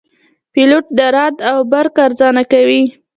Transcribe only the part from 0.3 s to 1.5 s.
پیلوټ د رعد